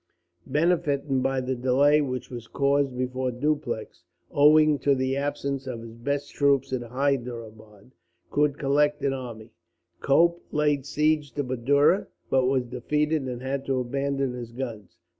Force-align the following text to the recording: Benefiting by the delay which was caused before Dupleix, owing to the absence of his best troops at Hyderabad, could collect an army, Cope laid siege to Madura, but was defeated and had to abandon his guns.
Benefiting 0.47 1.21
by 1.21 1.41
the 1.41 1.55
delay 1.55 2.01
which 2.01 2.31
was 2.31 2.47
caused 2.47 2.97
before 2.97 3.29
Dupleix, 3.29 4.01
owing 4.31 4.79
to 4.79 4.95
the 4.95 5.15
absence 5.15 5.67
of 5.67 5.83
his 5.83 5.93
best 5.93 6.31
troops 6.33 6.73
at 6.73 6.81
Hyderabad, 6.81 7.91
could 8.31 8.57
collect 8.57 9.03
an 9.03 9.13
army, 9.13 9.51
Cope 9.99 10.43
laid 10.51 10.87
siege 10.87 11.31
to 11.33 11.43
Madura, 11.43 12.07
but 12.31 12.47
was 12.47 12.63
defeated 12.65 13.27
and 13.27 13.43
had 13.43 13.63
to 13.67 13.77
abandon 13.79 14.33
his 14.33 14.51
guns. 14.51 14.97